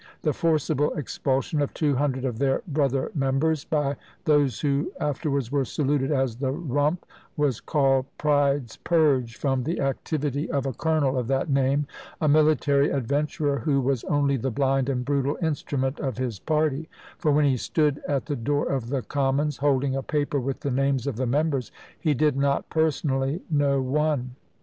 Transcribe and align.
The 0.23 0.33
forcible 0.33 0.91
expulsion 0.95 1.61
of 1.61 1.75
two 1.75 1.93
hundred 1.95 2.25
of 2.25 2.39
their 2.39 2.63
brother 2.67 3.11
members, 3.13 3.65
by 3.65 3.97
those 4.25 4.61
who 4.61 4.91
afterwards 4.99 5.51
were 5.51 5.63
saluted 5.63 6.11
as 6.11 6.37
"The 6.37 6.51
Rump," 6.51 7.05
was 7.37 7.59
called 7.59 8.07
"Pride's 8.17 8.77
Purge," 8.77 9.35
from 9.35 9.63
the 9.63 9.79
activity 9.79 10.49
of 10.49 10.65
a 10.65 10.73
colonel 10.73 11.19
of 11.19 11.27
that 11.27 11.51
name, 11.51 11.85
a 12.19 12.27
military 12.27 12.89
adventurer, 12.89 13.59
who 13.59 13.79
was 13.79 14.03
only 14.05 14.37
the 14.37 14.49
blind 14.49 14.89
and 14.89 15.05
brutal 15.05 15.37
instrument 15.39 15.99
of 15.99 16.17
his 16.17 16.39
party; 16.39 16.89
for 17.19 17.31
when 17.31 17.45
he 17.45 17.55
stood 17.55 18.01
at 18.07 18.25
the 18.25 18.35
door 18.35 18.67
of 18.69 18.89
the 18.89 19.03
Commons, 19.03 19.57
holding 19.57 19.95
a 19.95 20.01
paper 20.01 20.39
with 20.39 20.61
the 20.61 20.71
names 20.71 21.05
of 21.05 21.15
the 21.15 21.27
members, 21.27 21.71
he 21.99 22.15
did 22.15 22.35
not 22.35 22.67
personally 22.71 23.43
know 23.51 23.79
one! 23.83 24.31